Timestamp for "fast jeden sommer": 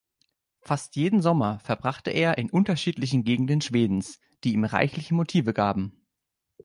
0.61-1.59